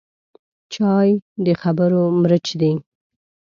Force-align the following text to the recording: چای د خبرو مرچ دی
چای 0.73 1.09
د 1.45 1.47
خبرو 1.61 2.01
مرچ 2.21 2.47
دی 2.61 2.73